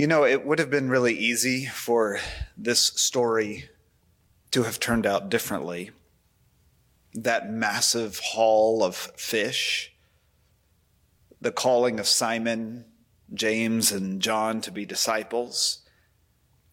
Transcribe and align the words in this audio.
You 0.00 0.06
know, 0.06 0.24
it 0.24 0.46
would 0.46 0.58
have 0.58 0.70
been 0.70 0.88
really 0.88 1.12
easy 1.12 1.66
for 1.66 2.20
this 2.56 2.80
story 2.80 3.68
to 4.50 4.62
have 4.62 4.80
turned 4.80 5.04
out 5.04 5.28
differently. 5.28 5.90
That 7.12 7.52
massive 7.52 8.18
haul 8.18 8.82
of 8.82 8.96
fish, 8.96 9.92
the 11.38 11.52
calling 11.52 12.00
of 12.00 12.06
Simon, 12.06 12.86
James, 13.34 13.92
and 13.92 14.22
John 14.22 14.62
to 14.62 14.72
be 14.72 14.86
disciples, 14.86 15.80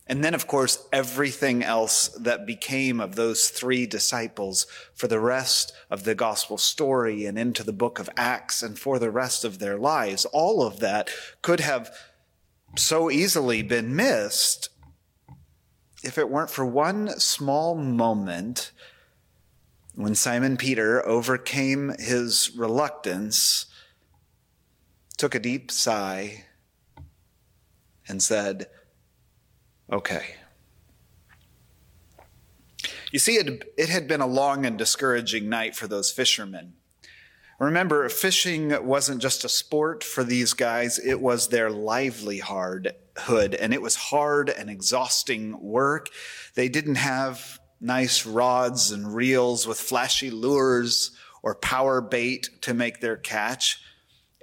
and 0.08 0.24
then, 0.24 0.34
of 0.34 0.48
course, 0.48 0.88
everything 0.94 1.62
else 1.62 2.08
that 2.08 2.48
became 2.48 3.02
of 3.02 3.16
those 3.16 3.50
three 3.50 3.86
disciples 3.86 4.68
for 4.94 5.10
the 5.10 5.20
rest 5.20 5.74
of 5.90 6.06
the 6.06 6.16
gospel 6.16 6.58
story 6.58 7.26
and 7.26 7.38
into 7.38 7.66
the 7.66 7.74
book 7.74 8.00
of 8.00 8.10
Acts 8.16 8.64
and 8.64 8.80
for 8.80 9.00
the 9.00 9.12
rest 9.12 9.44
of 9.44 9.60
their 9.60 9.78
lives. 9.78 10.24
All 10.24 10.66
of 10.66 10.80
that 10.80 11.10
could 11.42 11.60
have 11.60 11.92
so 12.76 13.10
easily 13.10 13.62
been 13.62 13.96
missed 13.96 14.70
if 16.04 16.18
it 16.18 16.30
weren't 16.30 16.50
for 16.50 16.66
one 16.66 17.20
small 17.20 17.76
moment 17.76 18.72
when 19.96 20.14
Simon 20.14 20.58
Peter 20.58 21.06
overcame 21.08 21.94
his 21.98 22.56
reluctance, 22.56 23.66
took 25.18 25.34
a 25.34 25.40
deep 25.40 25.72
sigh, 25.72 26.46
and 28.08 28.22
said, 28.22 28.68
Okay. 29.92 30.36
You 33.12 33.20
see, 33.20 33.36
it, 33.36 33.64
it 33.78 33.90
had 33.90 34.08
been 34.08 34.22
a 34.22 34.28
long 34.28 34.66
and 34.66 34.78
discouraging 34.78 35.50
night 35.50 35.76
for 35.76 35.88
those 35.88 36.12
fishermen. 36.12 36.77
Remember, 37.60 38.08
fishing 38.10 38.86
wasn't 38.86 39.20
just 39.20 39.44
a 39.44 39.50
sport 39.50 40.04
for 40.04 40.24
these 40.24 40.54
guys, 40.54 41.00
it 41.00 41.20
was 41.20 41.48
their 41.48 41.72
livelihood, 41.72 42.94
and 43.28 43.74
it 43.74 43.82
was 43.82 43.96
hard 43.96 44.50
and 44.52 44.70
exhausting 44.70 45.60
work. 45.60 46.10
They 46.54 46.70
didn't 46.70 46.96
have 46.96 47.60
nice 47.82 48.28
rods 48.28 48.92
and 48.92 49.14
reels 49.14 49.66
with 49.66 49.80
flashy 49.80 50.30
lures 50.30 51.12
or 51.42 51.56
power 51.56 52.00
bait 52.00 52.50
to 52.62 52.76
make 52.76 53.00
their 53.00 53.18
catch. 53.18 53.82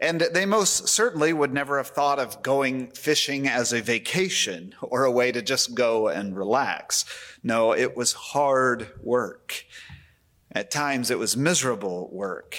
And 0.01 0.21
they 0.21 0.45
most 0.45 0.89
certainly 0.89 1.33
would 1.33 1.53
never 1.53 1.77
have 1.77 1.89
thought 1.89 2.19
of 2.19 2.43
going 2.43 2.89
fishing 2.91 3.47
as 3.47 3.73
a 3.73 3.81
vacation 3.81 4.75
or 4.83 5.05
a 5.05 5.11
way 5.11 5.31
to 5.31 5.41
just 5.41 5.75
go 5.75 6.09
and 6.09 6.37
relax. 6.37 7.05
No, 7.45 7.73
it 7.73 7.97
was 7.97 8.13
hard 8.13 8.91
work. 9.01 9.65
At 10.51 10.73
times 10.73 11.13
it 11.13 11.19
was 11.19 11.37
miserable 11.37 12.11
work. 12.13 12.59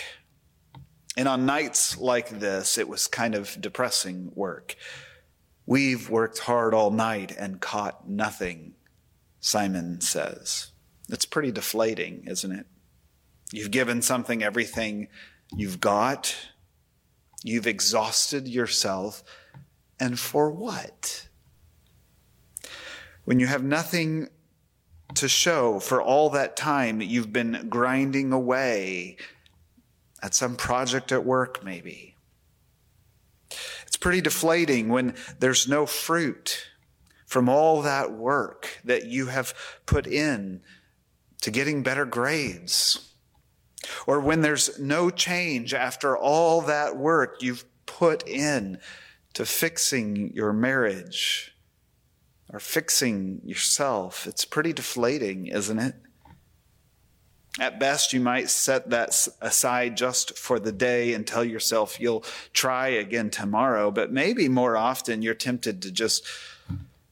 And 1.18 1.28
on 1.28 1.46
nights 1.46 1.98
like 1.98 2.30
this, 2.30 2.78
it 2.78 2.90
was 2.90 3.08
kind 3.08 3.36
of 3.36 3.60
depressing 3.60 4.32
work. 4.36 4.76
We've 5.66 6.10
worked 6.10 6.40
hard 6.40 6.74
all 6.74 6.92
night 6.92 7.36
and 7.38 7.62
caught 7.62 8.08
nothing, 8.08 8.74
Simon 9.40 10.02
says. 10.02 10.72
It's 11.10 11.26
pretty 11.26 11.52
deflating, 11.52 12.26
isn't 12.28 12.52
it? 12.52 12.66
You've 13.52 13.72
given 13.72 14.02
something 14.02 14.44
everything 14.44 15.08
you've 15.56 15.80
got 15.80 16.36
You've 17.46 17.68
exhausted 17.68 18.48
yourself. 18.48 19.24
And 20.00 20.20
for 20.20 20.50
what? 20.50 21.28
When 23.24 23.40
you 23.40 23.46
have 23.46 23.64
nothing 23.64 24.30
to 25.14 25.28
show 25.28 25.80
for 25.80 26.02
all 26.02 26.32
that 26.32 26.58
time 26.58 27.02
you've 27.02 27.32
been 27.32 27.68
grinding 27.70 28.34
away 28.34 29.18
at 30.22 30.34
some 30.34 30.56
project 30.56 31.12
at 31.12 31.26
work, 31.26 31.64
maybe. 31.64 32.16
It's 33.86 33.98
pretty 33.98 34.22
deflating 34.22 34.90
when 34.90 35.16
there's 35.40 35.68
no 35.68 35.86
fruit 35.86 36.68
from 37.26 37.50
all 37.50 37.82
that 37.82 38.12
work 38.12 38.80
that 38.84 39.06
you 39.06 39.28
have 39.28 39.54
put 39.86 40.08
in 40.08 40.62
to 41.42 41.52
getting 41.52 41.84
better 41.84 42.06
grades 42.06 43.14
or 44.08 44.20
when 44.20 44.42
there's 44.42 44.80
no 44.80 45.10
change 45.10 45.74
after 45.74 46.18
all 46.18 46.62
that 46.62 46.98
work 46.98 47.42
you've 47.42 47.66
put 47.86 48.28
in 48.28 48.80
to 49.34 49.46
fixing 49.46 50.34
your 50.34 50.54
marriage 50.54 51.56
or 52.52 52.60
fixing 52.60 53.42
yourself. 53.44 54.28
It's 54.28 54.46
pretty 54.46 54.74
deflating, 54.74 55.48
isn't 55.48 55.80
it? 55.80 55.96
At 57.60 57.80
best, 57.80 58.12
you 58.12 58.20
might 58.20 58.50
set 58.50 58.90
that 58.90 59.28
aside 59.40 59.96
just 59.96 60.38
for 60.38 60.60
the 60.60 60.74
day 60.74 61.14
and 61.14 61.26
tell 61.26 61.44
yourself 61.44 62.00
you'll 62.00 62.26
try 62.52 62.90
again 62.90 63.30
tomorrow, 63.30 63.92
but 63.92 64.12
maybe 64.12 64.50
more 64.50 64.76
often 64.76 65.22
you're 65.22 65.34
tempted 65.34 65.82
to 65.82 65.92
just 65.92 66.26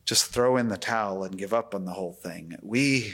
just 0.06 0.26
throw 0.26 0.58
in 0.58 0.68
the 0.68 0.78
towel 0.78 1.24
and 1.24 1.38
give 1.38 1.53
up 1.53 1.74
on 1.74 1.86
the 1.86 1.94
whole 1.94 2.12
thing. 2.12 2.58
We 2.62 3.14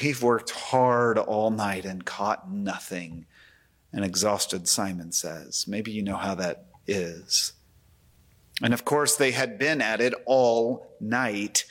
We've 0.00 0.22
worked 0.22 0.50
hard 0.50 1.18
all 1.18 1.50
night 1.50 1.84
and 1.84 2.04
caught 2.04 2.50
nothing. 2.50 3.26
An 3.92 4.02
exhausted 4.02 4.66
Simon 4.66 5.12
says. 5.12 5.66
Maybe 5.68 5.90
you 5.90 6.02
know 6.02 6.16
how 6.16 6.34
that 6.36 6.66
is. 6.86 7.52
And 8.62 8.72
of 8.72 8.84
course, 8.84 9.16
they 9.16 9.32
had 9.32 9.58
been 9.58 9.82
at 9.82 10.00
it 10.00 10.14
all 10.24 10.86
night 11.00 11.64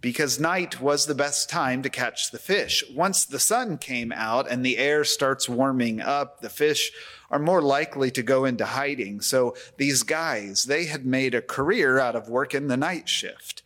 because 0.00 0.40
night 0.40 0.80
was 0.80 1.06
the 1.06 1.14
best 1.14 1.48
time 1.48 1.82
to 1.82 1.90
catch 1.90 2.30
the 2.30 2.38
fish. 2.38 2.84
Once 2.94 3.24
the 3.24 3.38
sun 3.38 3.78
came 3.78 4.12
out 4.12 4.50
and 4.50 4.64
the 4.64 4.78
air 4.78 5.04
starts 5.04 5.48
warming 5.48 6.00
up, 6.00 6.40
the 6.40 6.50
fish 6.50 6.92
are 7.30 7.38
more 7.38 7.62
likely 7.62 8.10
to 8.10 8.22
go 8.22 8.44
into 8.44 8.64
hiding. 8.64 9.20
So 9.20 9.56
these 9.78 10.02
guys, 10.02 10.64
they 10.64 10.86
had 10.86 11.04
made 11.04 11.34
a 11.34 11.42
career 11.42 11.98
out 11.98 12.14
of 12.14 12.28
working 12.28 12.68
the 12.68 12.76
night 12.76 13.08
shift. 13.08 13.62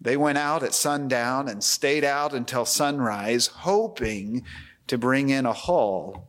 They 0.00 0.16
went 0.16 0.38
out 0.38 0.62
at 0.62 0.74
sundown 0.74 1.48
and 1.48 1.62
stayed 1.62 2.04
out 2.04 2.34
until 2.34 2.64
sunrise, 2.64 3.48
hoping 3.48 4.44
to 4.86 4.98
bring 4.98 5.30
in 5.30 5.46
a 5.46 5.52
haul. 5.52 6.28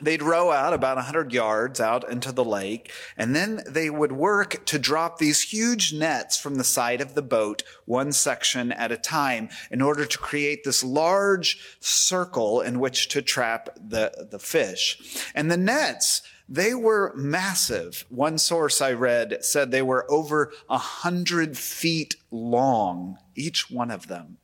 They'd 0.00 0.22
row 0.22 0.50
out 0.50 0.72
about 0.72 0.96
100 0.96 1.32
yards 1.32 1.80
out 1.80 2.08
into 2.10 2.32
the 2.32 2.44
lake, 2.44 2.90
and 3.16 3.36
then 3.36 3.62
they 3.68 3.90
would 3.90 4.12
work 4.12 4.64
to 4.66 4.78
drop 4.78 5.18
these 5.18 5.42
huge 5.42 5.92
nets 5.92 6.36
from 6.36 6.56
the 6.56 6.64
side 6.64 7.00
of 7.00 7.14
the 7.14 7.22
boat, 7.22 7.62
one 7.84 8.12
section 8.12 8.72
at 8.72 8.90
a 8.90 8.96
time, 8.96 9.48
in 9.70 9.82
order 9.82 10.06
to 10.06 10.18
create 10.18 10.64
this 10.64 10.82
large 10.82 11.76
circle 11.78 12.60
in 12.60 12.80
which 12.80 13.08
to 13.08 13.22
trap 13.22 13.68
the, 13.76 14.28
the 14.30 14.38
fish. 14.38 15.24
And 15.34 15.50
the 15.50 15.56
nets 15.56 16.22
they 16.48 16.74
were 16.74 17.14
massive. 17.14 18.04
One 18.10 18.36
source 18.36 18.82
I 18.82 18.92
read 18.92 19.42
said 19.42 19.70
they 19.70 19.80
were 19.80 20.10
over 20.10 20.52
a 20.68 20.76
hundred 20.76 21.56
feet 21.56 22.16
long, 22.30 23.16
each 23.34 23.70
one 23.70 23.90
of 23.90 24.08
them. 24.08 24.36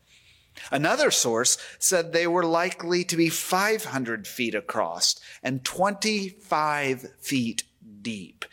Another 0.70 1.10
source 1.10 1.58
said 1.78 2.12
they 2.12 2.26
were 2.26 2.44
likely 2.44 3.04
to 3.04 3.16
be 3.16 3.28
500 3.28 4.26
feet 4.26 4.54
across 4.54 5.18
and 5.42 5.64
25 5.64 7.06
feet 7.20 7.64
deep, 8.02 8.44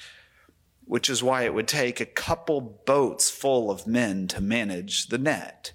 which 0.85 1.09
is 1.09 1.23
why 1.23 1.43
it 1.43 1.53
would 1.53 1.67
take 1.67 1.99
a 1.99 2.05
couple 2.05 2.61
boats 2.61 3.29
full 3.29 3.69
of 3.69 3.87
men 3.87 4.27
to 4.29 4.41
manage 4.41 5.07
the 5.07 5.17
net. 5.17 5.73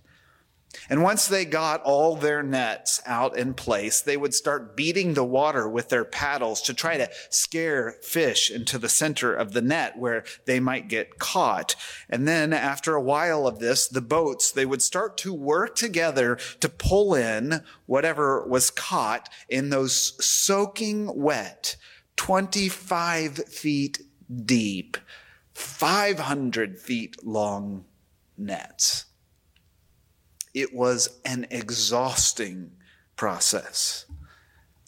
And 0.91 1.05
once 1.05 1.29
they 1.29 1.45
got 1.45 1.83
all 1.83 2.17
their 2.17 2.43
nets 2.43 3.01
out 3.07 3.39
in 3.39 3.55
place, 3.55 4.01
they 4.01 4.17
would 4.17 4.35
start 4.35 4.77
beating 4.77 5.15
the 5.15 5.25
water 5.25 5.69
with 5.69 5.89
their 5.89 6.05
paddles 6.05 6.61
to 6.63 6.75
try 6.75 6.97
to 6.97 7.09
scare 7.31 7.93
fish 8.03 8.51
into 8.51 8.77
the 8.77 8.89
center 8.89 9.33
of 9.33 9.53
the 9.53 9.63
net 9.63 9.97
where 9.97 10.25
they 10.47 10.59
might 10.59 10.89
get 10.89 11.21
caught. 11.21 11.77
And 12.09 12.27
then 12.27 12.53
after 12.53 12.97
a 12.97 13.03
while 13.03 13.47
of 13.47 13.61
this, 13.61 13.87
the 13.87 14.01
boats, 14.01 14.51
they 14.51 14.67
would 14.67 14.83
start 14.83 15.17
to 15.19 15.33
work 15.33 15.77
together 15.77 16.37
to 16.59 16.69
pull 16.69 17.15
in 17.15 17.63
whatever 17.87 18.45
was 18.45 18.71
caught 18.71 19.29
in 19.49 19.71
those 19.71 20.23
soaking 20.25 21.15
wet, 21.15 21.77
25 22.17 23.47
feet 23.47 24.01
deep, 24.45 24.97
500 25.55 26.81
feet 26.81 27.25
long 27.25 27.85
nets. 28.37 29.05
It 30.55 30.75
was 30.75 31.21
an 31.25 31.47
exhausting 31.51 32.73
process 33.17 34.07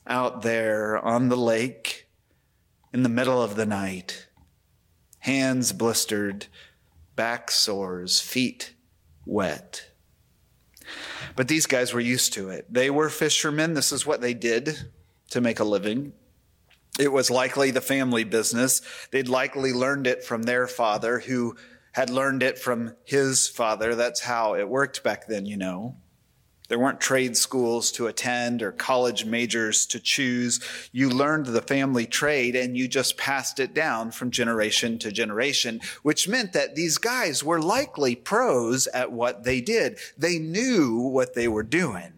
out 0.06 0.43
there 0.43 0.99
on 0.99 1.29
the 1.29 1.37
lake 1.37 2.09
in 2.93 3.03
the 3.03 3.09
middle 3.09 3.43
of 3.43 3.56
the 3.56 3.67
night, 3.67 4.29
hands 5.20 5.73
blistered, 5.73 6.47
back 7.14 7.50
sores, 7.50 8.20
feet 8.20 8.75
wet. 9.25 9.91
But 11.37 11.49
these 11.49 11.67
guys 11.67 11.93
were 11.93 12.00
used 12.00 12.32
to 12.35 12.50
it. 12.50 12.67
They 12.73 12.91
were 12.91 13.09
fishermen. 13.09 13.75
This 13.75 13.93
is 13.93 14.05
what 14.05 14.20
they 14.20 14.35
did 14.35 14.91
to 15.31 15.41
make 15.41 15.61
a 15.61 15.64
living. 15.64 16.12
It 16.99 17.12
was 17.12 17.31
likely 17.31 17.70
the 17.70 17.81
family 17.81 18.25
business. 18.25 18.82
They'd 19.11 19.29
likely 19.29 19.73
learned 19.73 20.06
it 20.06 20.25
from 20.25 20.43
their 20.43 20.67
father, 20.67 21.20
who 21.20 21.56
had 21.92 22.10
learned 22.10 22.42
it 22.42 22.58
from 22.58 22.94
his 23.04 23.48
father. 23.48 23.94
That's 23.94 24.20
how 24.20 24.54
it 24.54 24.68
worked 24.68 25.02
back 25.02 25.26
then, 25.26 25.46
you 25.46 25.56
know. 25.56 25.96
There 26.68 26.78
weren't 26.78 27.02
trade 27.02 27.36
schools 27.36 27.92
to 27.92 28.06
attend 28.06 28.62
or 28.62 28.72
college 28.72 29.26
majors 29.26 29.84
to 29.86 30.00
choose. 30.00 30.58
You 30.90 31.10
learned 31.10 31.44
the 31.44 31.60
family 31.60 32.06
trade 32.06 32.56
and 32.56 32.78
you 32.78 32.88
just 32.88 33.18
passed 33.18 33.60
it 33.60 33.74
down 33.74 34.10
from 34.10 34.30
generation 34.30 34.98
to 35.00 35.12
generation, 35.12 35.82
which 36.02 36.28
meant 36.28 36.54
that 36.54 36.74
these 36.74 36.96
guys 36.96 37.44
were 37.44 37.60
likely 37.60 38.16
pros 38.16 38.86
at 38.86 39.12
what 39.12 39.44
they 39.44 39.60
did. 39.60 39.98
They 40.16 40.38
knew 40.38 40.96
what 40.98 41.34
they 41.34 41.46
were 41.46 41.62
doing. 41.62 42.14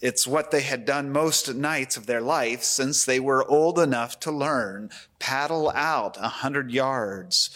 It's 0.00 0.28
what 0.28 0.52
they 0.52 0.60
had 0.60 0.84
done 0.84 1.10
most 1.10 1.52
nights 1.52 1.96
of 1.96 2.06
their 2.06 2.20
life 2.20 2.62
since 2.62 3.04
they 3.04 3.18
were 3.18 3.50
old 3.50 3.80
enough 3.80 4.20
to 4.20 4.30
learn. 4.30 4.90
Paddle 5.18 5.70
out 5.70 6.16
a 6.18 6.28
hundred 6.28 6.70
yards. 6.70 7.50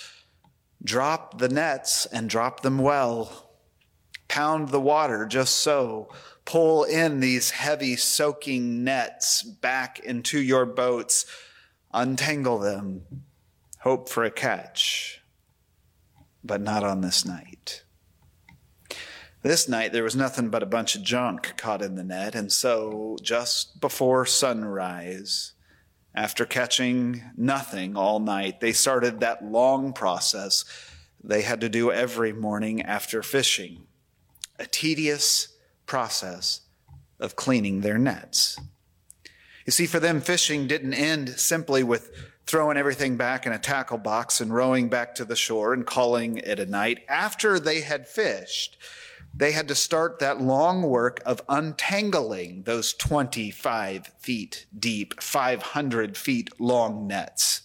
Drop 0.82 1.38
the 1.38 1.48
nets 1.48 2.06
and 2.06 2.30
drop 2.30 2.60
them 2.60 2.78
well. 2.78 3.50
Pound 4.28 4.68
the 4.68 4.80
water 4.80 5.26
just 5.26 5.56
so. 5.56 6.08
Pull 6.44 6.84
in 6.84 7.20
these 7.20 7.50
heavy 7.50 7.96
soaking 7.96 8.82
nets 8.82 9.42
back 9.42 9.98
into 9.98 10.40
your 10.40 10.64
boats. 10.64 11.26
Untangle 11.92 12.58
them. 12.58 13.02
Hope 13.80 14.08
for 14.08 14.24
a 14.24 14.30
catch. 14.30 15.20
But 16.42 16.60
not 16.60 16.82
on 16.82 17.00
this 17.00 17.24
night. 17.24 17.82
This 19.42 19.68
night, 19.68 19.92
there 19.92 20.04
was 20.04 20.16
nothing 20.16 20.50
but 20.50 20.62
a 20.62 20.66
bunch 20.66 20.94
of 20.94 21.02
junk 21.02 21.54
caught 21.56 21.80
in 21.80 21.94
the 21.94 22.04
net, 22.04 22.34
and 22.34 22.52
so 22.52 23.16
just 23.22 23.80
before 23.80 24.26
sunrise, 24.26 25.52
after 26.14 26.44
catching 26.44 27.22
nothing 27.36 27.96
all 27.96 28.18
night, 28.18 28.60
they 28.60 28.72
started 28.72 29.20
that 29.20 29.44
long 29.44 29.92
process 29.92 30.64
they 31.22 31.42
had 31.42 31.60
to 31.60 31.68
do 31.68 31.92
every 31.92 32.32
morning 32.32 32.82
after 32.82 33.22
fishing 33.22 33.86
a 34.58 34.66
tedious 34.66 35.48
process 35.86 36.60
of 37.18 37.36
cleaning 37.36 37.80
their 37.80 37.98
nets. 37.98 38.58
You 39.66 39.72
see, 39.72 39.86
for 39.86 40.00
them, 40.00 40.20
fishing 40.20 40.66
didn't 40.66 40.94
end 40.94 41.30
simply 41.30 41.82
with 41.82 42.10
throwing 42.46 42.76
everything 42.76 43.16
back 43.16 43.46
in 43.46 43.52
a 43.52 43.58
tackle 43.58 43.98
box 43.98 44.40
and 44.40 44.52
rowing 44.52 44.88
back 44.88 45.14
to 45.14 45.24
the 45.24 45.36
shore 45.36 45.72
and 45.72 45.86
calling 45.86 46.38
it 46.38 46.58
a 46.58 46.66
night. 46.66 47.00
After 47.08 47.60
they 47.60 47.80
had 47.82 48.08
fished, 48.08 48.76
they 49.34 49.52
had 49.52 49.68
to 49.68 49.74
start 49.74 50.18
that 50.18 50.40
long 50.40 50.82
work 50.82 51.20
of 51.24 51.42
untangling 51.48 52.62
those 52.64 52.92
25 52.94 54.12
feet 54.18 54.66
deep, 54.76 55.22
500 55.22 56.16
feet 56.16 56.50
long 56.58 57.06
nets. 57.06 57.62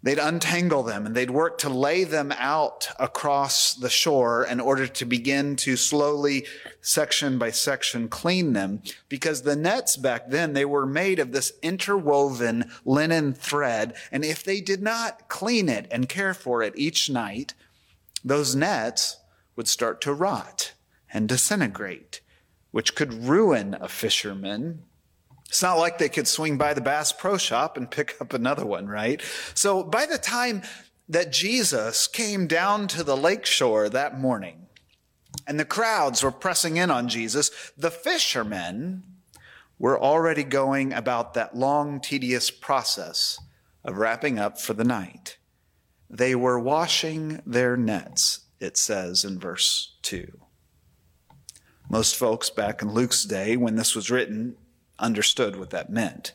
They'd 0.00 0.18
untangle 0.18 0.84
them 0.84 1.06
and 1.06 1.14
they'd 1.14 1.30
work 1.30 1.58
to 1.58 1.68
lay 1.68 2.04
them 2.04 2.32
out 2.38 2.88
across 3.00 3.74
the 3.74 3.90
shore 3.90 4.44
in 4.44 4.60
order 4.60 4.86
to 4.86 5.04
begin 5.04 5.56
to 5.56 5.76
slowly, 5.76 6.46
section 6.80 7.36
by 7.36 7.50
section, 7.50 8.08
clean 8.08 8.52
them. 8.52 8.82
Because 9.08 9.42
the 9.42 9.56
nets 9.56 9.96
back 9.96 10.30
then, 10.30 10.52
they 10.52 10.64
were 10.64 10.86
made 10.86 11.18
of 11.18 11.32
this 11.32 11.52
interwoven 11.62 12.70
linen 12.84 13.32
thread. 13.32 13.94
And 14.12 14.24
if 14.24 14.44
they 14.44 14.60
did 14.60 14.82
not 14.82 15.28
clean 15.28 15.68
it 15.68 15.88
and 15.90 16.08
care 16.08 16.34
for 16.34 16.62
it 16.62 16.74
each 16.76 17.10
night, 17.10 17.54
those 18.24 18.54
nets 18.54 19.16
would 19.58 19.68
start 19.68 20.00
to 20.00 20.14
rot 20.14 20.72
and 21.12 21.28
disintegrate, 21.28 22.20
which 22.70 22.94
could 22.94 23.12
ruin 23.12 23.76
a 23.80 23.88
fisherman. 23.88 24.84
It's 25.48 25.62
not 25.62 25.78
like 25.78 25.98
they 25.98 26.08
could 26.08 26.28
swing 26.28 26.56
by 26.56 26.74
the 26.74 26.80
Bass 26.80 27.10
Pro 27.10 27.36
Shop 27.36 27.76
and 27.76 27.90
pick 27.90 28.14
up 28.20 28.32
another 28.32 28.64
one, 28.64 28.86
right? 28.86 29.20
So 29.54 29.82
by 29.82 30.06
the 30.06 30.16
time 30.16 30.62
that 31.08 31.32
Jesus 31.32 32.06
came 32.06 32.46
down 32.46 32.86
to 32.86 33.02
the 33.02 33.16
lakeshore 33.16 33.88
that 33.88 34.20
morning, 34.20 34.68
and 35.44 35.58
the 35.58 35.64
crowds 35.64 36.22
were 36.22 36.30
pressing 36.30 36.76
in 36.76 36.88
on 36.88 37.08
Jesus, 37.08 37.50
the 37.76 37.90
fishermen 37.90 39.02
were 39.76 40.00
already 40.00 40.44
going 40.44 40.92
about 40.92 41.34
that 41.34 41.56
long, 41.56 42.00
tedious 42.00 42.52
process 42.52 43.40
of 43.82 43.96
wrapping 43.96 44.38
up 44.38 44.60
for 44.60 44.74
the 44.74 44.84
night. 44.84 45.36
They 46.08 46.36
were 46.36 46.60
washing 46.60 47.42
their 47.44 47.76
nets 47.76 48.44
it 48.60 48.76
says 48.76 49.24
in 49.24 49.38
verse 49.38 49.96
2. 50.02 50.38
Most 51.90 52.16
folks 52.16 52.50
back 52.50 52.82
in 52.82 52.92
Luke's 52.92 53.24
day, 53.24 53.56
when 53.56 53.76
this 53.76 53.94
was 53.94 54.10
written, 54.10 54.56
understood 54.98 55.56
what 55.56 55.70
that 55.70 55.90
meant. 55.90 56.32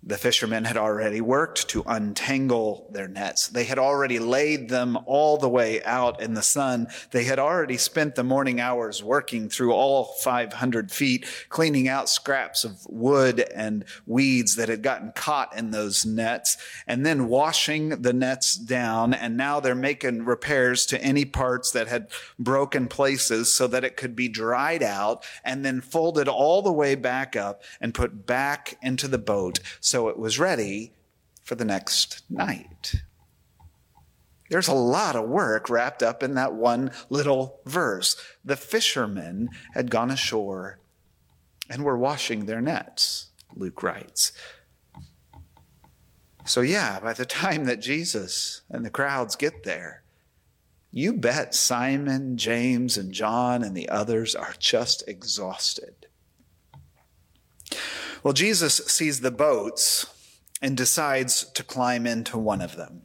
The 0.00 0.16
fishermen 0.16 0.64
had 0.64 0.76
already 0.76 1.20
worked 1.20 1.68
to 1.70 1.82
untangle 1.84 2.88
their 2.92 3.08
nets. 3.08 3.48
They 3.48 3.64
had 3.64 3.80
already 3.80 4.20
laid 4.20 4.68
them 4.68 4.96
all 5.06 5.38
the 5.38 5.48
way 5.48 5.82
out 5.82 6.22
in 6.22 6.34
the 6.34 6.42
sun. 6.42 6.86
They 7.10 7.24
had 7.24 7.40
already 7.40 7.76
spent 7.76 8.14
the 8.14 8.22
morning 8.22 8.60
hours 8.60 9.02
working 9.02 9.48
through 9.48 9.72
all 9.72 10.04
500 10.04 10.92
feet, 10.92 11.26
cleaning 11.48 11.88
out 11.88 12.08
scraps 12.08 12.62
of 12.62 12.86
wood 12.88 13.40
and 13.52 13.84
weeds 14.06 14.54
that 14.54 14.68
had 14.68 14.82
gotten 14.82 15.12
caught 15.16 15.56
in 15.58 15.72
those 15.72 16.06
nets, 16.06 16.56
and 16.86 17.04
then 17.04 17.26
washing 17.26 17.88
the 18.00 18.12
nets 18.12 18.54
down. 18.54 19.12
And 19.12 19.36
now 19.36 19.58
they're 19.58 19.74
making 19.74 20.24
repairs 20.24 20.86
to 20.86 21.02
any 21.02 21.24
parts 21.24 21.72
that 21.72 21.88
had 21.88 22.06
broken 22.38 22.86
places 22.86 23.52
so 23.52 23.66
that 23.66 23.84
it 23.84 23.96
could 23.96 24.14
be 24.14 24.28
dried 24.28 24.82
out 24.82 25.24
and 25.44 25.64
then 25.64 25.80
folded 25.80 26.28
all 26.28 26.62
the 26.62 26.72
way 26.72 26.94
back 26.94 27.34
up 27.34 27.62
and 27.80 27.92
put 27.92 28.26
back 28.26 28.78
into 28.80 29.08
the 29.08 29.18
boat 29.18 29.58
so 29.88 30.08
it 30.08 30.18
was 30.18 30.38
ready 30.38 30.92
for 31.42 31.54
the 31.54 31.64
next 31.64 32.22
night. 32.28 32.96
There's 34.50 34.68
a 34.68 34.74
lot 34.74 35.16
of 35.16 35.28
work 35.28 35.70
wrapped 35.70 36.02
up 36.02 36.22
in 36.22 36.34
that 36.34 36.52
one 36.52 36.90
little 37.08 37.60
verse. 37.64 38.14
The 38.44 38.56
fishermen 38.56 39.48
had 39.72 39.90
gone 39.90 40.10
ashore 40.10 40.78
and 41.70 41.84
were 41.84 41.96
washing 41.96 42.44
their 42.44 42.60
nets, 42.60 43.28
Luke 43.54 43.82
writes. 43.82 44.32
So, 46.44 46.60
yeah, 46.60 47.00
by 47.00 47.14
the 47.14 47.26
time 47.26 47.64
that 47.64 47.80
Jesus 47.80 48.60
and 48.68 48.84
the 48.84 48.90
crowds 48.90 49.36
get 49.36 49.64
there, 49.64 50.02
you 50.90 51.14
bet 51.14 51.54
Simon, 51.54 52.36
James, 52.36 52.98
and 52.98 53.12
John 53.12 53.62
and 53.62 53.74
the 53.74 53.88
others 53.88 54.34
are 54.34 54.54
just 54.58 55.02
exhausted. 55.08 56.06
Well, 58.22 58.34
Jesus 58.34 58.76
sees 58.86 59.20
the 59.20 59.30
boats 59.30 60.06
and 60.60 60.76
decides 60.76 61.44
to 61.52 61.62
climb 61.62 62.06
into 62.06 62.36
one 62.38 62.60
of 62.60 62.76
them. 62.76 63.02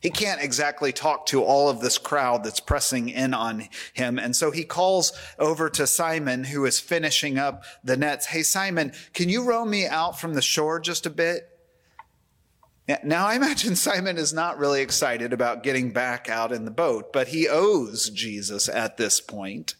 He 0.00 0.10
can't 0.10 0.42
exactly 0.42 0.92
talk 0.92 1.26
to 1.26 1.42
all 1.42 1.68
of 1.68 1.80
this 1.80 1.98
crowd 1.98 2.44
that's 2.44 2.60
pressing 2.60 3.08
in 3.08 3.34
on 3.34 3.68
him. 3.92 4.18
And 4.18 4.36
so 4.36 4.50
he 4.50 4.64
calls 4.64 5.12
over 5.38 5.68
to 5.70 5.86
Simon, 5.86 6.44
who 6.44 6.64
is 6.64 6.78
finishing 6.78 7.38
up 7.38 7.64
the 7.82 7.96
nets. 7.96 8.26
Hey, 8.26 8.42
Simon, 8.42 8.92
can 9.14 9.28
you 9.28 9.42
row 9.42 9.64
me 9.64 9.86
out 9.86 10.20
from 10.20 10.34
the 10.34 10.42
shore 10.42 10.78
just 10.78 11.06
a 11.06 11.10
bit? 11.10 11.48
Now, 13.02 13.26
I 13.26 13.34
imagine 13.34 13.74
Simon 13.74 14.16
is 14.16 14.32
not 14.32 14.58
really 14.58 14.80
excited 14.80 15.32
about 15.32 15.64
getting 15.64 15.92
back 15.92 16.28
out 16.28 16.52
in 16.52 16.64
the 16.64 16.70
boat, 16.70 17.12
but 17.12 17.28
he 17.28 17.48
owes 17.48 18.10
Jesus 18.10 18.68
at 18.68 18.96
this 18.96 19.20
point. 19.20 19.74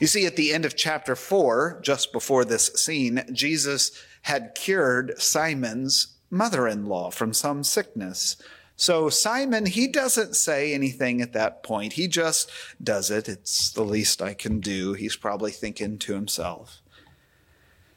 You 0.00 0.06
see, 0.06 0.26
at 0.26 0.36
the 0.36 0.52
end 0.52 0.64
of 0.64 0.76
chapter 0.76 1.16
four, 1.16 1.80
just 1.82 2.12
before 2.12 2.44
this 2.44 2.66
scene, 2.74 3.24
Jesus 3.32 3.92
had 4.22 4.54
cured 4.54 5.20
Simon's 5.20 6.18
mother 6.30 6.68
in 6.68 6.86
law 6.86 7.10
from 7.10 7.32
some 7.32 7.64
sickness. 7.64 8.36
So 8.76 9.08
Simon, 9.08 9.66
he 9.66 9.88
doesn't 9.88 10.36
say 10.36 10.72
anything 10.72 11.20
at 11.20 11.32
that 11.32 11.62
point. 11.62 11.94
He 11.94 12.06
just 12.06 12.50
does 12.82 13.10
it. 13.10 13.28
It's 13.28 13.70
the 13.70 13.82
least 13.82 14.22
I 14.22 14.34
can 14.34 14.60
do. 14.60 14.92
He's 14.92 15.16
probably 15.16 15.50
thinking 15.50 15.98
to 15.98 16.14
himself. 16.14 16.80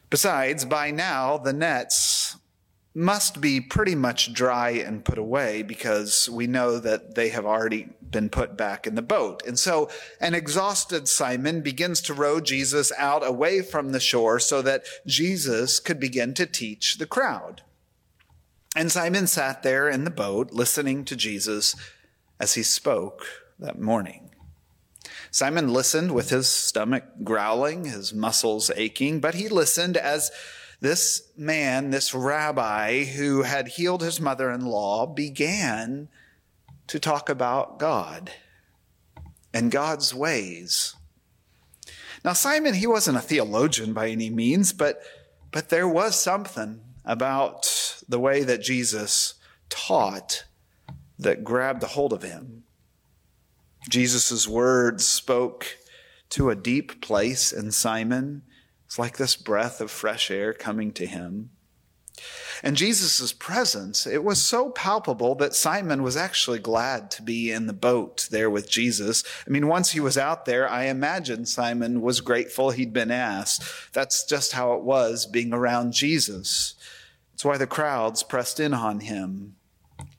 Besides, 0.10 0.66
by 0.66 0.92
now, 0.92 1.38
the 1.38 1.54
nets 1.54 2.38
must 2.94 3.40
be 3.40 3.62
pretty 3.62 3.96
much 3.96 4.34
dry 4.34 4.72
and 4.72 5.06
put 5.06 5.18
away 5.18 5.64
because 5.64 6.30
we 6.30 6.46
know 6.46 6.78
that 6.78 7.16
they 7.16 7.30
have 7.30 7.46
already 7.46 7.88
been 8.10 8.30
put 8.30 8.58
back 8.58 8.86
in 8.86 8.96
the 8.96 9.02
boat. 9.02 9.42
And 9.48 9.58
so 9.58 9.90
an 10.20 10.36
exhausted 10.36 11.08
Simon 11.08 11.62
begins 11.62 12.02
to 12.02 12.14
row 12.14 12.42
Jesus 12.42 12.92
out 12.98 13.26
away 13.26 13.62
from 13.62 13.92
the 13.92 14.00
shore 14.00 14.40
so 14.40 14.62
that 14.64 14.84
Jesus 15.06 15.80
could 15.80 16.00
begin 16.00 16.34
to 16.34 16.46
teach 16.46 16.98
the 16.98 17.06
crowd. 17.06 17.62
And 18.76 18.92
Simon 18.92 19.28
sat 19.28 19.64
there 19.64 19.90
in 19.90 20.04
the 20.04 20.10
boat 20.12 20.52
listening 20.52 21.06
to 21.06 21.16
Jesus 21.16 21.76
as 22.40 22.56
he 22.56 22.64
spoke 22.64 23.26
that 23.58 23.80
morning. 23.80 24.32
Simon 25.30 25.72
listened 25.72 26.14
with 26.14 26.30
his 26.30 26.50
stomach 26.50 27.06
growling, 27.24 27.86
his 27.86 28.14
muscles 28.14 28.70
aching, 28.76 29.22
but 29.22 29.36
he 29.36 29.48
listened 29.48 29.96
as 29.96 30.30
this 30.82 31.30
man, 31.38 31.92
this 31.92 32.14
rabbi 32.14 33.06
who 33.06 33.44
had 33.44 33.70
healed 33.70 34.02
his 34.02 34.20
mother 34.20 34.52
in 34.52 34.66
law, 34.66 35.06
began 35.06 36.10
to 36.88 37.00
talk 37.00 37.30
about 37.30 37.80
God 37.80 38.32
and 39.54 39.72
God's 39.72 40.14
ways. 40.14 40.96
Now, 42.26 42.34
Simon, 42.34 42.74
he 42.74 42.88
wasn't 42.88 43.18
a 43.18 43.22
theologian 43.22 43.94
by 43.94 44.10
any 44.10 44.30
means, 44.30 44.74
but, 44.74 45.02
but 45.52 45.70
there 45.70 45.88
was 45.88 46.20
something 46.20 46.82
about 47.06 48.02
the 48.10 48.20
way 48.20 48.44
that 48.44 48.62
Jesus 48.62 49.36
taught 49.70 50.46
that 51.18 51.44
grabbed 51.44 51.84
a 51.84 51.88
hold 51.88 52.14
of 52.14 52.24
him. 52.24 52.64
Jesus' 53.90 54.48
words 54.48 55.08
spoke 55.08 55.78
to 56.30 56.50
a 56.50 56.56
deep 56.56 57.02
place 57.02 57.52
in 57.52 57.72
Simon. 57.72 58.44
It's 58.92 59.00
like 59.00 59.16
this 59.16 59.38
breath 59.38 59.80
of 59.80 59.90
fresh 59.90 60.30
air 60.30 60.52
coming 60.52 60.92
to 60.96 61.06
him. 61.06 61.52
And 62.62 62.76
Jesus' 62.76 63.32
presence, 63.32 64.06
it 64.06 64.22
was 64.22 64.42
so 64.42 64.70
palpable 64.70 65.34
that 65.36 65.56
Simon 65.56 66.04
was 66.04 66.18
actually 66.18 66.60
glad 66.60 67.10
to 67.12 67.22
be 67.22 67.54
in 67.54 67.68
the 67.68 67.74
boat 67.74 68.28
there 68.32 68.50
with 68.50 68.70
Jesus. 68.70 69.24
I 69.48 69.50
mean, 69.50 69.70
once 69.70 69.92
he 69.92 70.02
was 70.02 70.18
out 70.18 70.44
there, 70.44 70.70
I 70.70 70.88
imagine 70.88 71.46
Simon 71.46 72.02
was 72.02 72.20
grateful 72.20 72.72
he'd 72.72 72.92
been 72.92 73.12
asked. 73.12 73.64
That's 73.94 74.26
just 74.26 74.52
how 74.52 74.74
it 74.74 74.84
was 74.84 75.26
being 75.26 75.54
around 75.54 75.94
Jesus. 75.94 76.76
It's 77.34 77.46
why 77.46 77.56
the 77.56 77.68
crowds 77.68 78.24
pressed 78.24 78.60
in 78.60 78.74
on 78.74 79.00
him. 79.00 79.56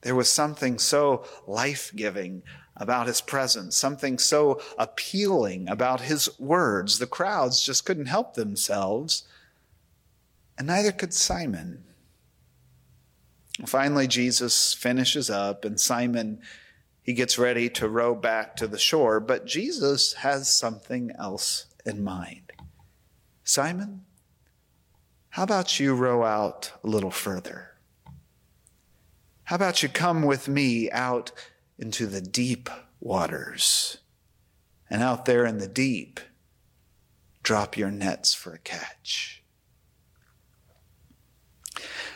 There 0.01 0.15
was 0.15 0.31
something 0.31 0.79
so 0.79 1.27
life 1.45 1.91
giving 1.95 2.41
about 2.83 3.07
his 3.07 3.21
presence, 3.21 3.77
something 3.77 4.19
so 4.19 4.61
appealing 4.77 5.69
about 5.69 6.01
his 6.01 6.29
words. 6.37 6.99
The 6.99 7.07
crowds 7.07 7.65
just 7.65 7.85
couldn't 7.85 8.07
help 8.07 8.33
themselves, 8.33 9.23
and 10.57 10.67
neither 10.67 10.91
could 10.91 11.13
Simon. 11.13 11.85
Finally, 13.65 14.07
Jesus 14.07 14.73
finishes 14.73 15.29
up, 15.29 15.63
and 15.63 15.79
Simon, 15.79 16.41
he 17.01 17.13
gets 17.13 17.37
ready 17.39 17.69
to 17.69 17.87
row 17.87 18.13
back 18.13 18.57
to 18.57 18.67
the 18.67 18.77
shore, 18.77 19.21
but 19.21 19.45
Jesus 19.45 20.13
has 20.15 20.53
something 20.53 21.11
else 21.17 21.67
in 21.85 22.03
mind. 22.03 22.51
Simon, 23.45 24.01
how 25.29 25.43
about 25.43 25.79
you 25.79 25.95
row 25.95 26.23
out 26.23 26.73
a 26.83 26.87
little 26.87 27.11
further? 27.11 27.71
How 29.45 29.55
about 29.55 29.83
you 29.83 29.89
come 29.89 30.23
with 30.23 30.49
me 30.49 30.91
out 30.91 31.31
into 31.77 32.07
the 32.07 32.21
deep 32.21 32.69
waters? 32.99 33.97
And 34.89 35.01
out 35.01 35.25
there 35.25 35.45
in 35.45 35.57
the 35.57 35.67
deep, 35.67 36.19
drop 37.41 37.77
your 37.77 37.91
nets 37.91 38.33
for 38.33 38.53
a 38.53 38.59
catch. 38.59 39.43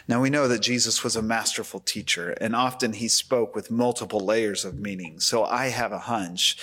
Now 0.08 0.22
we 0.22 0.30
know 0.30 0.48
that 0.48 0.62
Jesus 0.62 1.04
was 1.04 1.18
a 1.18 1.22
masterful 1.22 1.82
teacher, 1.82 2.32
and 2.40 2.56
often 2.56 2.94
he 2.94 3.10
spoke 3.10 3.54
with 3.54 3.70
multiple 3.70 4.22
layers 4.22 4.64
of 4.64 4.80
meaning. 4.80 5.20
So 5.20 5.44
I 5.44 5.68
have 5.68 5.92
a 5.92 6.00
hunch 6.00 6.58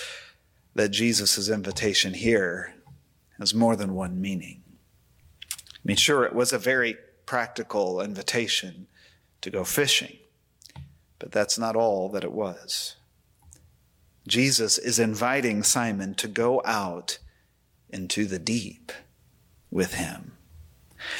that 0.73 0.89
Jesus' 0.89 1.47
invitation 1.47 2.15
here 2.15 2.73
has 3.39 3.53
more 3.53 3.75
than 3.75 3.93
one 3.93 4.19
meaning. 4.19 4.63
I 5.51 5.79
mean, 5.83 5.97
sure, 5.97 6.23
it 6.23 6.33
was 6.33 6.53
a 6.53 6.57
very 6.57 6.97
practical 7.27 8.01
invitation 8.01 8.87
to 9.41 9.51
go 9.51 9.63
fishing, 9.63 10.17
but 11.19 11.31
that's 11.31 11.57
not 11.57 11.75
all 11.75 12.09
that 12.09 12.23
it 12.23 12.31
was. 12.31 12.95
Jesus 14.27 14.77
is 14.77 14.99
inviting 14.99 15.63
Simon 15.63 16.15
to 16.15 16.27
go 16.27 16.61
out 16.65 17.19
into 17.89 18.25
the 18.25 18.39
deep 18.39 18.91
with 19.69 19.95
him. 19.95 20.33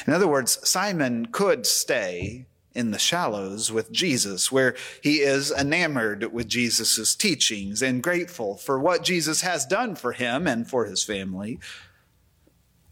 In 0.06 0.12
other 0.12 0.26
words, 0.26 0.58
Simon 0.68 1.26
could 1.26 1.66
stay 1.66 2.46
in 2.74 2.90
the 2.90 2.98
shallows 2.98 3.72
with 3.72 3.90
Jesus, 3.90 4.52
where 4.52 4.74
he 5.02 5.20
is 5.20 5.50
enamored 5.50 6.30
with 6.32 6.48
Jesus' 6.48 7.14
teachings 7.14 7.80
and 7.80 8.02
grateful 8.02 8.56
for 8.56 8.78
what 8.78 9.02
Jesus 9.02 9.40
has 9.40 9.64
done 9.64 9.94
for 9.94 10.12
him 10.12 10.46
and 10.46 10.68
for 10.68 10.84
his 10.84 11.02
family. 11.02 11.58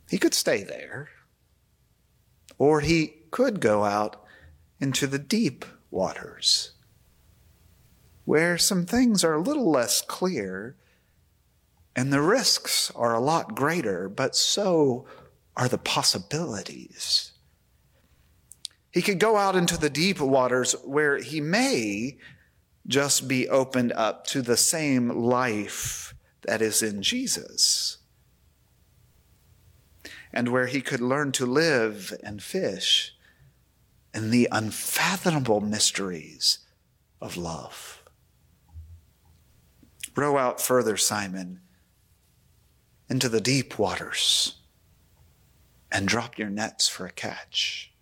He 0.08 0.16
could 0.16 0.32
stay 0.32 0.62
there. 0.62 1.11
Or 2.56 2.80
he 2.80 3.14
could 3.30 3.61
go 3.61 3.84
out 3.84 4.25
into 4.80 5.06
the 5.06 5.18
deep 5.18 5.64
waters, 5.90 6.73
where 8.25 8.57
some 8.57 8.87
things 8.87 9.23
are 9.23 9.35
a 9.35 9.40
little 9.40 9.71
less 9.71 10.00
clear 10.00 10.76
and 11.97 12.12
the 12.12 12.23
risks 12.23 12.90
are 12.97 13.14
a 13.14 13.21
lot 13.21 13.54
greater, 13.54 14.09
but 14.09 14.35
so 14.35 15.07
are 15.57 15.69
the 15.69 15.78
possibilities. 15.78 17.33
He 18.90 19.02
could 19.02 19.19
go 19.19 19.37
out 19.37 19.57
into 19.57 19.76
the 19.76 19.90
deep 19.90 20.21
waters 20.21 20.75
where 20.85 21.19
he 21.19 21.40
may 21.40 22.16
just 22.87 23.28
be 23.28 23.49
opened 23.49 23.93
up 23.93 24.26
to 24.28 24.43
the 24.43 24.57
same 24.57 25.09
life 25.09 26.14
that 26.43 26.61
is 26.61 26.83
in 26.83 27.02
Jesus, 27.02 27.99
and 30.33 30.49
where 30.49 30.66
he 30.66 30.81
could 30.81 31.00
learn 31.00 31.33
to 31.33 31.47
live 31.47 32.12
and 32.23 32.43
fish 32.43 33.16
in 34.12 34.31
the 34.31 34.49
unfathomable 34.52 35.61
mysteries 35.61 36.59
of 37.21 37.37
love. 37.37 38.03
Row 40.16 40.38
out 40.38 40.61
further, 40.61 40.97
Simon, 40.97 41.61
into 43.09 43.28
the 43.28 43.40
deep 43.40 43.78
waters 43.78 44.56
and 45.90 46.09
drop 46.09 46.38
your 46.38 46.50
nets 46.50 46.88
for 46.88 47.06
a 47.06 47.12
catch. 47.12 47.92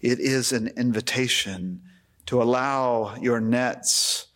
It 0.00 0.18
is 0.20 0.52
an 0.52 0.68
invitation 0.76 1.82
to 2.26 2.42
allow 2.42 3.16
your 3.16 3.40
nets 3.40 4.26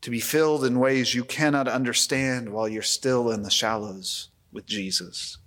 to 0.00 0.10
be 0.10 0.20
filled 0.20 0.64
in 0.64 0.78
ways 0.78 1.14
you 1.14 1.24
cannot 1.24 1.66
understand 1.66 2.48
while 2.48 2.68
you're 2.68 2.82
still 2.82 3.30
in 3.30 3.42
the 3.42 3.50
shallows 3.50 4.28
with 4.52 4.66
Jesus. 4.66 5.38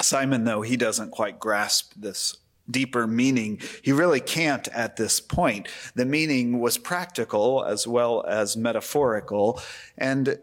Simon, 0.00 0.44
though, 0.44 0.62
he 0.62 0.76
doesn't 0.76 1.10
quite 1.10 1.38
grasp 1.38 1.92
this 1.96 2.38
deeper 2.70 3.06
meaning. 3.06 3.60
He 3.82 3.92
really 3.92 4.20
can't 4.20 4.66
at 4.68 4.96
this 4.96 5.20
point. 5.20 5.68
The 5.94 6.04
meaning 6.04 6.60
was 6.60 6.78
practical 6.78 7.64
as 7.64 7.86
well 7.86 8.24
as 8.26 8.56
metaphorical. 8.56 9.60
And 9.96 10.38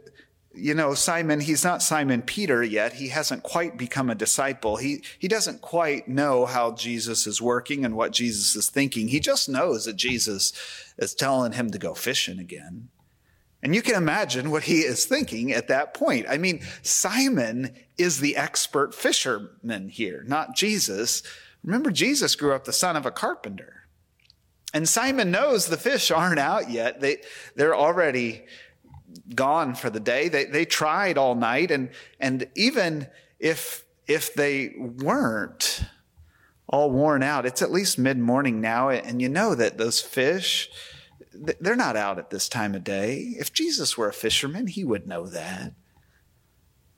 you 0.55 0.75
know, 0.75 0.93
Simon, 0.93 1.39
he's 1.39 1.63
not 1.63 1.81
Simon 1.81 2.21
Peter 2.21 2.63
yet. 2.63 2.93
He 2.93 3.07
hasn't 3.07 3.41
quite 3.41 3.75
become 3.77 4.09
a 4.09 4.15
disciple. 4.15 4.77
He, 4.77 5.03
he 5.17 5.27
doesn't 5.27 5.61
quite 5.61 6.07
know 6.07 6.45
how 6.45 6.73
Jesus 6.73 7.25
is 7.25 7.41
working 7.41 7.83
and 7.83 7.95
what 7.95 8.11
Jesus 8.11 8.55
is 8.55 8.69
thinking. 8.69 9.07
He 9.07 9.19
just 9.19 9.49
knows 9.49 9.85
that 9.85 9.95
Jesus 9.95 10.53
is 10.97 11.15
telling 11.15 11.53
him 11.53 11.71
to 11.71 11.79
go 11.79 11.95
fishing 11.95 12.37
again. 12.37 12.89
And 13.63 13.73
you 13.73 13.81
can 13.81 13.95
imagine 13.95 14.51
what 14.51 14.63
he 14.63 14.81
is 14.81 15.05
thinking 15.05 15.51
at 15.53 15.69
that 15.69 15.93
point. 15.93 16.27
I 16.29 16.37
mean, 16.37 16.61
Simon 16.81 17.73
is 17.97 18.19
the 18.19 18.35
expert 18.35 18.93
fisherman 18.93 19.89
here, 19.89 20.23
not 20.27 20.55
Jesus. 20.55 21.23
Remember, 21.63 21.91
Jesus 21.91 22.35
grew 22.35 22.53
up 22.53 22.65
the 22.65 22.73
son 22.73 22.95
of 22.95 23.05
a 23.05 23.11
carpenter. 23.11 23.87
And 24.73 24.89
Simon 24.89 25.31
knows 25.31 25.67
the 25.67 25.77
fish 25.77 26.11
aren't 26.11 26.39
out 26.39 26.69
yet. 26.69 26.99
They, 26.99 27.17
they're 27.55 27.75
already 27.75 28.45
gone 29.35 29.75
for 29.75 29.89
the 29.89 29.99
day. 29.99 30.29
They, 30.29 30.45
they 30.45 30.65
tried 30.65 31.17
all 31.17 31.35
night. 31.35 31.71
And, 31.71 31.89
and 32.19 32.47
even 32.55 33.07
if, 33.39 33.85
if 34.07 34.33
they 34.33 34.73
weren't 34.77 35.85
all 36.67 36.89
worn 36.89 37.21
out, 37.21 37.45
it's 37.45 37.61
at 37.61 37.71
least 37.71 37.99
mid 37.99 38.17
morning 38.17 38.59
now. 38.59 38.89
And 38.89 39.21
you 39.21 39.29
know 39.29 39.53
that 39.53 39.77
those 39.77 40.01
fish, 40.01 40.69
they're 41.33 41.75
not 41.75 41.95
out 41.95 42.17
at 42.17 42.31
this 42.31 42.49
time 42.49 42.73
of 42.73 42.83
day. 42.83 43.35
If 43.37 43.53
Jesus 43.53 43.95
were 43.95 44.09
a 44.09 44.13
fisherman, 44.13 44.67
he 44.67 44.83
would 44.83 45.07
know 45.07 45.27
that. 45.27 45.73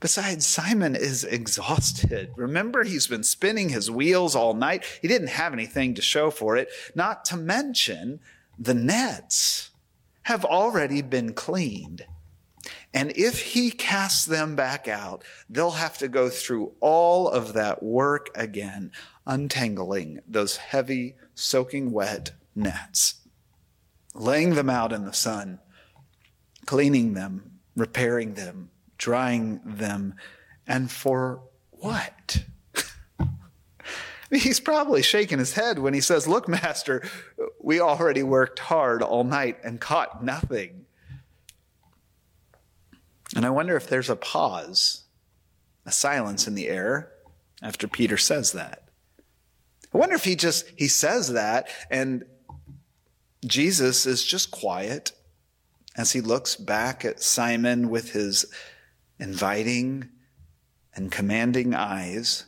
Besides, 0.05 0.45
Simon 0.45 0.95
is 0.95 1.23
exhausted. 1.23 2.29
Remember, 2.35 2.83
he's 2.83 3.07
been 3.07 3.23
spinning 3.23 3.69
his 3.69 3.89
wheels 3.89 4.35
all 4.35 4.53
night. 4.53 4.85
He 5.01 5.07
didn't 5.07 5.29
have 5.29 5.51
anything 5.51 5.95
to 5.95 6.01
show 6.03 6.29
for 6.29 6.55
it, 6.55 6.69
not 6.93 7.25
to 7.25 7.35
mention 7.35 8.19
the 8.59 8.75
nets 8.75 9.71
have 10.21 10.45
already 10.45 11.01
been 11.01 11.33
cleaned. 11.33 12.05
And 12.93 13.13
if 13.17 13.41
he 13.41 13.71
casts 13.71 14.25
them 14.25 14.55
back 14.55 14.87
out, 14.87 15.23
they'll 15.49 15.71
have 15.71 15.97
to 15.97 16.07
go 16.07 16.29
through 16.29 16.73
all 16.81 17.27
of 17.27 17.53
that 17.53 17.81
work 17.81 18.29
again, 18.35 18.91
untangling 19.25 20.19
those 20.27 20.57
heavy, 20.57 21.15
soaking 21.33 21.91
wet 21.91 22.33
nets, 22.55 23.15
laying 24.13 24.53
them 24.53 24.69
out 24.69 24.93
in 24.93 25.03
the 25.03 25.13
sun, 25.13 25.57
cleaning 26.67 27.15
them, 27.15 27.53
repairing 27.75 28.35
them, 28.35 28.69
drying 28.97 29.61
them. 29.65 30.15
And 30.67 30.89
for 30.89 31.41
what? 31.71 32.43
He's 34.31 34.59
probably 34.59 35.01
shaking 35.01 35.39
his 35.39 35.53
head 35.53 35.79
when 35.79 35.93
he 35.93 36.01
says, 36.01 36.27
Look, 36.27 36.47
Master, 36.47 37.07
we 37.61 37.79
already 37.79 38.23
worked 38.23 38.59
hard 38.59 39.01
all 39.01 39.23
night 39.23 39.57
and 39.63 39.79
caught 39.79 40.23
nothing. 40.23 40.85
And 43.35 43.45
I 43.45 43.49
wonder 43.49 43.75
if 43.75 43.87
there's 43.87 44.09
a 44.09 44.15
pause, 44.15 45.03
a 45.85 45.91
silence 45.91 46.47
in 46.47 46.55
the 46.55 46.69
air 46.69 47.11
after 47.61 47.87
Peter 47.87 48.17
says 48.17 48.51
that. 48.53 48.83
I 49.93 49.97
wonder 49.97 50.15
if 50.15 50.25
he 50.25 50.35
just 50.35 50.69
he 50.75 50.87
says 50.87 51.33
that 51.33 51.69
and 51.89 52.25
Jesus 53.45 54.05
is 54.05 54.23
just 54.23 54.51
quiet 54.51 55.11
as 55.95 56.11
he 56.11 56.21
looks 56.21 56.55
back 56.55 57.05
at 57.05 57.21
Simon 57.21 57.89
with 57.89 58.11
his 58.11 58.45
inviting 59.19 60.09
and 60.93 61.11
commanding 61.11 61.73
eyes. 61.73 62.45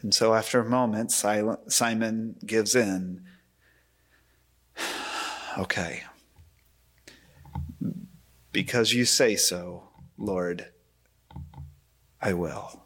And 0.00 0.14
so, 0.14 0.34
after 0.34 0.60
a 0.60 0.64
moment, 0.64 1.10
Simon 1.10 2.36
gives 2.44 2.74
in. 2.74 3.24
Okay. 5.58 6.02
because 8.52 8.92
you 8.92 9.06
say 9.06 9.36
so, 9.36 9.88
Lord, 10.18 10.66
I 12.20 12.34
will. 12.34 12.84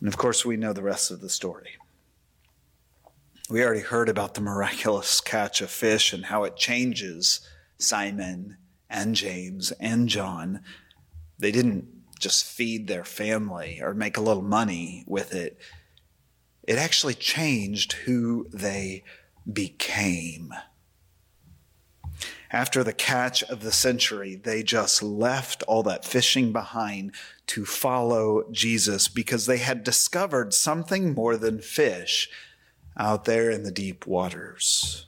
And 0.00 0.08
of 0.08 0.16
course, 0.16 0.44
we 0.44 0.56
know 0.56 0.72
the 0.72 0.82
rest 0.82 1.12
of 1.12 1.20
the 1.20 1.28
story. 1.28 1.76
We 3.50 3.62
already 3.62 3.80
heard 3.80 4.08
about 4.08 4.34
the 4.34 4.40
miraculous 4.40 5.20
catch 5.20 5.60
of 5.60 5.70
fish 5.70 6.12
and 6.12 6.26
how 6.26 6.44
it 6.44 6.56
changes 6.56 7.40
Simon 7.78 8.56
and 8.88 9.14
James 9.14 9.72
and 9.72 10.08
John. 10.08 10.60
They 11.38 11.50
didn't 11.50 11.88
just 12.18 12.44
feed 12.44 12.86
their 12.86 13.04
family 13.04 13.80
or 13.82 13.94
make 13.94 14.16
a 14.16 14.22
little 14.22 14.42
money 14.42 15.04
with 15.06 15.34
it. 15.34 15.58
It 16.62 16.78
actually 16.78 17.14
changed 17.14 17.94
who 17.94 18.46
they 18.52 19.02
became. 19.52 20.54
After 22.52 22.84
the 22.84 22.92
catch 22.92 23.42
of 23.44 23.62
the 23.62 23.72
century, 23.72 24.36
they 24.36 24.62
just 24.62 25.02
left 25.02 25.64
all 25.64 25.82
that 25.82 26.04
fishing 26.04 26.52
behind 26.52 27.12
to 27.48 27.64
follow 27.64 28.44
Jesus 28.52 29.08
because 29.08 29.46
they 29.46 29.56
had 29.56 29.82
discovered 29.82 30.54
something 30.54 31.14
more 31.14 31.36
than 31.36 31.60
fish 31.60 32.28
out 32.96 33.24
there 33.24 33.50
in 33.50 33.62
the 33.62 33.70
deep 33.70 34.06
waters. 34.06 35.06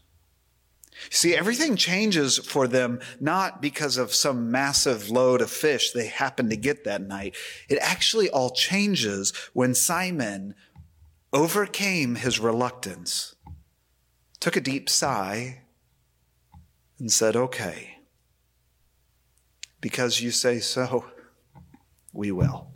See, 1.11 1.35
everything 1.35 1.77
changes 1.77 2.39
for 2.39 2.67
them 2.67 3.01
not 3.21 3.61
because 3.61 3.97
of 3.97 4.15
some 4.15 4.51
massive 4.51 5.11
load 5.11 5.41
of 5.41 5.51
fish 5.51 5.93
they 5.93 6.07
happened 6.07 6.51
to 6.51 6.57
get 6.57 6.85
that 6.85 7.03
night. 7.03 7.37
It 7.69 7.79
actually 7.81 8.31
all 8.31 8.51
changes 8.51 9.33
when 9.53 9.75
Simon 9.75 10.55
overcame 11.33 12.15
his 12.15 12.39
reluctance, 12.39 13.35
took 14.41 14.57
a 14.57 14.61
deep 14.61 14.89
sigh, 14.89 15.63
and 16.99 17.11
said, 17.11 17.37
Okay, 17.37 17.99
because 19.81 20.21
you 20.21 20.31
say 20.31 20.61
so, 20.61 21.05
we 22.13 22.31
will. 22.31 22.69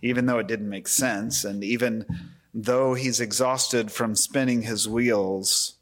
Even 0.00 0.26
though 0.26 0.38
it 0.38 0.46
didn't 0.46 0.68
make 0.68 0.88
sense, 0.88 1.44
and 1.44 1.62
even 1.62 2.06
though 2.54 2.94
he's 2.94 3.20
exhausted 3.20 3.90
from 3.90 4.14
spinning 4.14 4.62
his 4.62 4.88
wheels, 4.88 5.76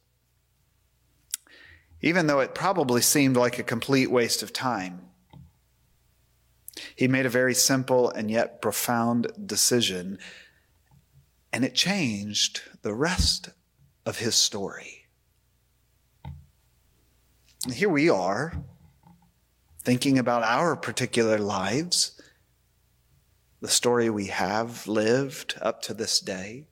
even 2.00 2.26
though 2.26 2.40
it 2.40 2.54
probably 2.54 3.00
seemed 3.00 3.36
like 3.36 3.58
a 3.58 3.64
complete 3.64 4.10
waste 4.10 4.42
of 4.42 4.52
time. 4.52 5.02
He 6.94 7.08
made 7.08 7.26
a 7.26 7.30
very 7.30 7.54
simple 7.54 8.10
and 8.10 8.30
yet 8.30 8.62
profound 8.62 9.32
decision, 9.46 10.18
and 11.52 11.64
it 11.64 11.74
changed 11.74 12.62
the 12.82 12.94
rest 12.94 13.50
of 14.06 14.18
his 14.18 14.34
story. 14.34 15.06
Here 17.72 17.90
we 17.90 18.08
are, 18.08 18.54
thinking 19.82 20.18
about 20.18 20.42
our 20.42 20.76
particular 20.76 21.38
lives 21.38 22.19
the 23.60 23.68
story 23.68 24.08
we 24.08 24.26
have 24.26 24.86
lived 24.86 25.56
up 25.60 25.82
to 25.82 25.94
this 25.94 26.20
day, 26.20 26.66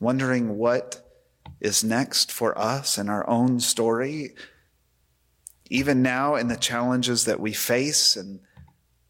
wondering 0.00 0.56
what 0.56 1.02
is 1.60 1.84
next 1.84 2.32
for 2.32 2.56
us 2.58 2.98
in 2.98 3.08
our 3.08 3.28
own 3.28 3.60
story, 3.60 4.34
even 5.68 6.02
now 6.02 6.34
in 6.36 6.48
the 6.48 6.56
challenges 6.56 7.24
that 7.24 7.40
we 7.40 7.52
face 7.52 8.16
and 8.16 8.40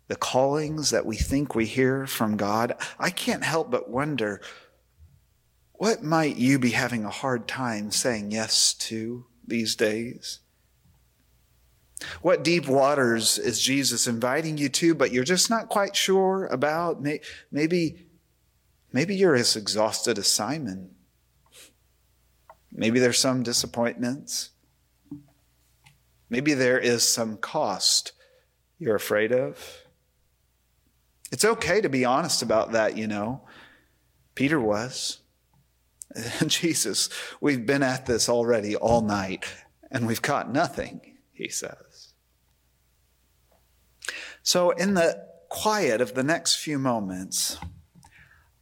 the 0.08 0.16
callings 0.16 0.90
that 0.90 1.06
we 1.06 1.16
think 1.16 1.54
we 1.54 1.66
hear 1.66 2.06
from 2.06 2.36
God, 2.36 2.74
I 2.98 3.10
can't 3.10 3.44
help 3.44 3.70
but 3.70 3.90
wonder 3.90 4.40
what 5.72 6.02
might 6.02 6.36
you 6.36 6.58
be 6.58 6.70
having 6.70 7.04
a 7.04 7.10
hard 7.10 7.46
time 7.46 7.90
saying 7.90 8.30
yes 8.30 8.72
to 8.74 9.26
these 9.46 9.76
days? 9.76 10.40
What 12.20 12.44
deep 12.44 12.68
waters 12.68 13.38
is 13.38 13.60
Jesus 13.60 14.06
inviting 14.06 14.58
you 14.58 14.68
to, 14.68 14.94
but 14.94 15.12
you're 15.12 15.24
just 15.24 15.48
not 15.48 15.68
quite 15.68 15.96
sure 15.96 16.46
about? 16.46 17.02
Maybe, 17.50 18.06
maybe 18.92 19.16
you're 19.16 19.34
as 19.34 19.56
exhausted 19.56 20.18
as 20.18 20.28
Simon. 20.28 20.90
Maybe 22.70 23.00
there's 23.00 23.18
some 23.18 23.42
disappointments. 23.42 24.50
Maybe 26.28 26.52
there 26.54 26.78
is 26.78 27.02
some 27.02 27.38
cost 27.38 28.12
you're 28.78 28.96
afraid 28.96 29.32
of. 29.32 29.82
It's 31.32 31.44
okay 31.44 31.80
to 31.80 31.88
be 31.88 32.04
honest 32.04 32.42
about 32.42 32.72
that, 32.72 32.96
you 32.96 33.06
know. 33.06 33.42
Peter 34.34 34.60
was. 34.60 35.20
Jesus, 36.46 37.08
we've 37.40 37.66
been 37.66 37.82
at 37.82 38.06
this 38.06 38.28
already 38.28 38.76
all 38.76 39.00
night 39.00 39.44
and 39.90 40.06
we've 40.06 40.22
caught 40.22 40.52
nothing, 40.52 41.16
he 41.32 41.48
says. 41.48 41.85
So, 44.46 44.70
in 44.70 44.94
the 44.94 45.26
quiet 45.48 46.00
of 46.00 46.14
the 46.14 46.22
next 46.22 46.54
few 46.54 46.78
moments, 46.78 47.58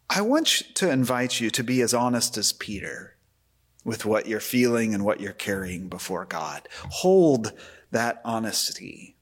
I 0.08 0.22
want 0.22 0.46
to 0.76 0.90
invite 0.90 1.40
you 1.40 1.50
to 1.50 1.62
be 1.62 1.82
as 1.82 1.92
honest 1.92 2.38
as 2.38 2.54
Peter 2.54 3.16
with 3.84 4.06
what 4.06 4.26
you're 4.26 4.40
feeling 4.40 4.94
and 4.94 5.04
what 5.04 5.20
you're 5.20 5.34
carrying 5.34 5.90
before 5.90 6.24
God. 6.24 6.70
Hold 6.88 7.52
that 7.90 8.22
honesty 8.24 9.18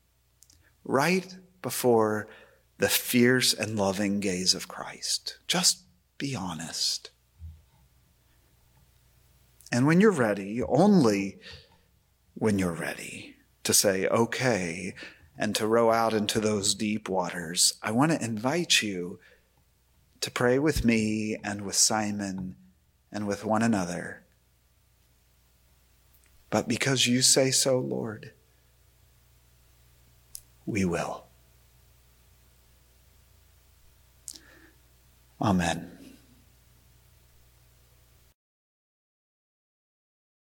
right 0.84 1.36
before 1.62 2.28
the 2.78 2.88
fierce 2.88 3.52
and 3.52 3.76
loving 3.76 4.20
gaze 4.20 4.54
of 4.54 4.68
Christ. 4.68 5.38
Just 5.48 5.82
be 6.16 6.36
honest. 6.36 7.10
And 9.72 9.84
when 9.84 10.00
you're 10.00 10.12
ready, 10.12 10.62
only 10.62 11.40
when 12.34 12.60
you're 12.60 12.70
ready 12.70 13.34
to 13.64 13.74
say, 13.74 14.06
okay, 14.06 14.94
and 15.38 15.54
to 15.56 15.66
row 15.66 15.90
out 15.90 16.12
into 16.12 16.40
those 16.40 16.74
deep 16.74 17.08
waters, 17.08 17.74
I 17.82 17.90
want 17.90 18.12
to 18.12 18.22
invite 18.22 18.82
you 18.82 19.18
to 20.20 20.30
pray 20.30 20.58
with 20.58 20.84
me 20.84 21.36
and 21.42 21.62
with 21.62 21.74
Simon 21.74 22.56
and 23.10 23.26
with 23.26 23.44
one 23.44 23.62
another. 23.62 24.22
But 26.50 26.68
because 26.68 27.06
you 27.06 27.22
say 27.22 27.50
so, 27.50 27.78
Lord, 27.78 28.32
we 30.66 30.84
will. 30.84 31.24
Amen. 35.40 35.91